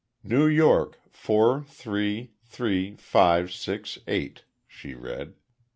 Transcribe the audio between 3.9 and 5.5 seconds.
eight," she read.